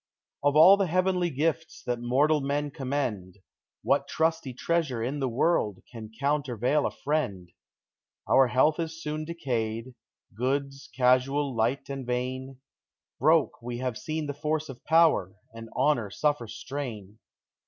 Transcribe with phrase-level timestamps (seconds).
[0.41, 3.37] Of all the heavenly gifts that mortal men com mend,
[3.83, 7.51] What trusty treasure in the world can counter vail a friend?
[8.27, 9.93] Our health is soon decayed;
[10.35, 12.61] goods, casual, light and vain;
[13.19, 17.19] Broke have we seen the force of power, and honor suffer stain.